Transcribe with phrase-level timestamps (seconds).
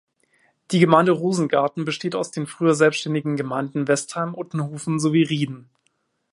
[0.71, 5.69] Die Gemeinde Rosengarten besteht aus den früher selbständigen Gemeinden Westheim, Uttenhofen sowie Rieden.